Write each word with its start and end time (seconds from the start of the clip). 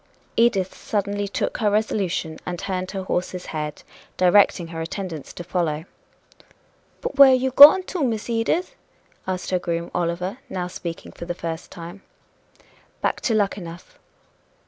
Edith 0.35 0.73
suddenly 0.75 1.27
took 1.27 1.59
her 1.59 1.69
resolution, 1.69 2.39
and 2.43 2.57
turned 2.57 2.89
her 2.89 3.03
horse's 3.03 3.45
head, 3.53 3.83
directing 4.17 4.69
her 4.69 4.81
attendants 4.81 5.31
to 5.33 5.43
follow. 5.43 5.85
"But 7.01 7.17
where 7.19 7.29
are 7.29 7.35
you 7.35 7.51
going 7.51 7.83
to 7.83 7.99
go, 7.99 8.05
Miss 8.05 8.27
Edith?" 8.27 8.73
asked 9.27 9.51
her 9.51 9.59
groom, 9.59 9.91
Oliver, 9.93 10.39
now 10.49 10.65
speaking 10.65 11.11
for 11.11 11.25
the 11.25 11.35
first 11.35 11.69
time. 11.69 12.01
"Back 13.01 13.21
to 13.21 13.35
Luckenough." 13.35 13.99